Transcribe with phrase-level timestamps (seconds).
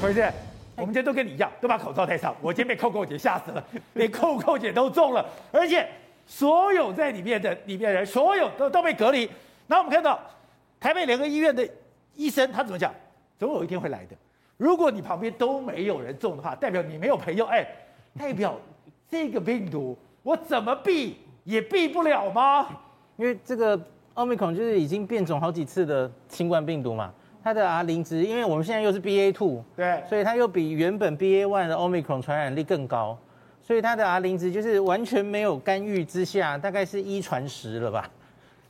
[0.00, 0.32] 不是，
[0.76, 2.34] 我们今天都跟你一样，都把口罩戴上。
[2.40, 5.86] 我今天被扣扣姐吓死了， 连扣扣姐都中了，而且
[6.26, 9.28] 所有在里面的里面的人，所有都都被隔离。
[9.68, 10.18] 然后我们看到
[10.80, 11.68] 台北联合医院的
[12.16, 12.90] 医生，他怎么讲？
[13.38, 14.16] 总有一天会来的。
[14.56, 17.66] 如果你旁边都没有人中的话，代表你没有朋友，哎，
[18.18, 18.58] 代表
[19.06, 22.66] 这个病毒我怎么避也避不了吗？
[23.18, 23.78] 因为这个
[24.14, 27.12] 奥密克戎就是已经变种好几次的新冠病毒嘛。
[27.42, 33.16] 它的 R 零值，因为我们现在又是 BA two，对，所以它又比原本 BA one 的 Omicron 传染力更高，
[33.62, 38.10] 所以它的 R 零值就是完全没有干预之下，大概是一传十了吧，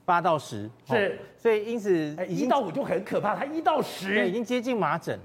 [0.05, 4.28] 八到十是，所以因此一到五就很可怕，它一到十。
[4.28, 5.19] 已经接近麻疹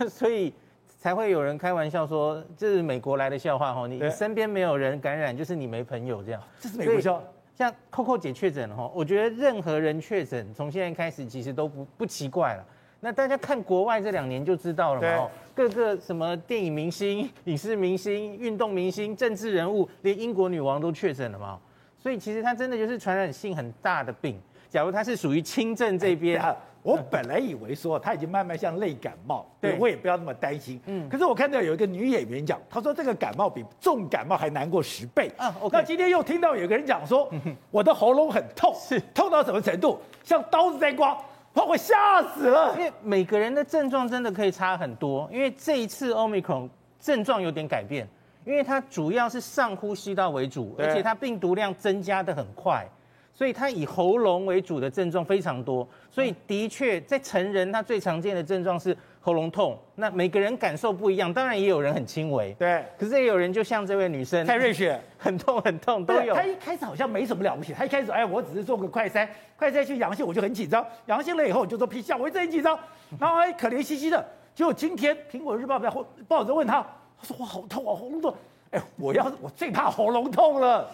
[0.00, 0.52] 了， 所以
[0.98, 7.22] 才会有人开玩笑说这是美国来的笑话哈，你身边没有人感染就是你没朋友这样，这是美国笑。
[7.54, 12.64] 像扣扣姐确诊哈，我觉得任何人确诊从现在开始其实都不不奇怪了。
[13.00, 21.58] 那大家看国外这两年就知道了嘛，各个什么电影明星、影视明星、运动明星、政治人物，连英国女王都确诊了嘛，
[21.96, 24.36] 所以其实它真的就是传染性很大的病。
[24.68, 30.80] 假如它是属于轻症这边，欸，我本来以为说它已经慢慢像类感冒， 对，我也不要那么担心。
[30.86, 35.30] 嗯，可是我看到有一个女演员讲，她说这个感冒比重感冒还难过十倍。
[35.36, 37.30] 啊，okay，那今天又听到有个人讲说，
[37.70, 41.16] 我的喉咙很痛，是痛到什么程度，像刀子在刮。
[41.52, 45.28] 把我吓死了，因为每个人的症状真的可以差很多。
[45.32, 46.68] 因为这一次 Omicron
[47.00, 48.06] 症状有点改变，
[48.44, 52.86] 因为它主要是上呼吸道为主，而且它病毒量增加的很快，
[53.34, 55.86] 所以它以喉咙为主的症状非常多。
[56.10, 58.96] 所以的确，在成人，他最常见的症状是。
[59.20, 66.34] 喉咙痛，那每个人感受不一样，当然也有人很轻微，对，可是也有人就像这位女生蔡瑞雪，很痛很痛都有。
[66.34, 72.78] 她一开始好像没什么了不起，她一开始哎，我只是做个快筛，快筛去阳性，我就很紧张，阳性了以后我就做 PCR，我一直很紧张，
[73.18, 75.90] 然后哎可怜兮兮的，结果今天苹果日报在
[76.26, 76.80] 报纸问她，
[77.20, 78.34] 她说我好痛啊，喉咙痛，
[78.70, 80.88] 哎，我要我最怕喉咙痛了，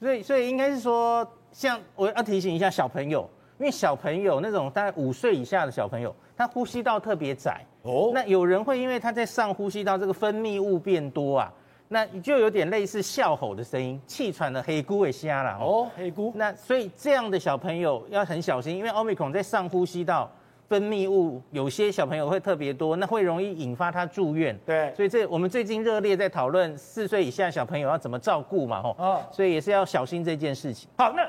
[0.00, 3.28] 所以所以应该是说，像我要提醒一下小朋友，
[3.58, 7.60] 因为小朋友那种大概五岁以下的小朋友，他呼吸道特别窄。
[7.82, 11.52] 哦，那有人会因为他在上呼吸道这个分泌物变多啊，
[11.88, 16.32] 那就有点类似笑吼的声音，气喘的黑姑也瞎了哦，黑姑。
[16.34, 20.28] 那所以这样的小朋友要很小心，因为奥密克戎在上呼吸道
[20.66, 24.58] 分泌物，有些小朋友会特别多，那会容易引发他住院。
[24.66, 28.96] 对，所以这我们最近热烈在讨论四岁以下小朋友要怎么照顾嘛，吼。
[28.98, 30.88] 哦，所以也是要小心这件事情。
[30.96, 31.24] 好，那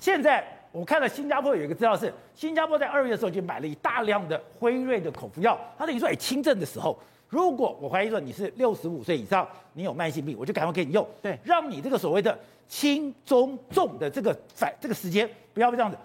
[0.00, 0.44] 现在。
[0.72, 5.58] 我看了新加坡有一个资料是，新加坡在二月的时候就买了一大量的辉瑞的口服药。
[5.76, 6.96] 他等于说，哎，轻症的时候，
[7.28, 12.38] 如果我怀疑说你是六十五岁以上，你有慢性病，我就赶快给你用，对，让你这个所谓的
[12.68, 15.98] 轻中重的这个反这个时间不要被这样子。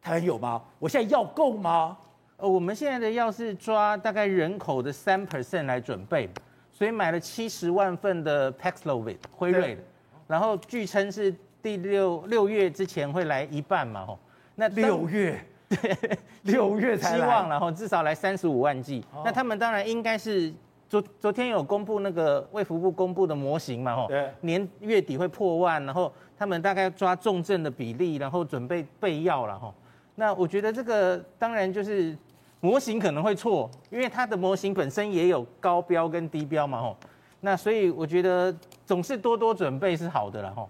[0.00, 0.62] 台湾有吗？
[0.78, 1.96] 我现在药够吗？
[2.36, 6.30] 呃，我们现在的药是抓大概人口的三 percent 来准备，
[6.72, 9.82] 所以买了七十万份的 Paxlovid 辉瑞的，
[10.28, 11.34] 然后据称是。
[11.62, 14.06] 第六六月之前会来一半嘛？
[14.06, 14.18] 吼，
[14.54, 19.04] 那六月对六月才，希望然后至少来三十五万剂。
[19.12, 20.52] 哦、那他们当然应该是
[20.88, 23.96] 昨昨天有公布那个卫福部公布的模型嘛？
[23.96, 29.74] 吼，对，年月底会破万，然后他们大概抓重症的比例，然后准备备药了吼。
[30.14, 32.16] 那我觉得这个当然就是
[32.60, 36.80] 模型可能会错，因为它的模型本身也有高标跟低标嘛？
[36.80, 36.96] 吼，
[37.40, 40.68] 那所以我觉得总是多多准备是好的了吼。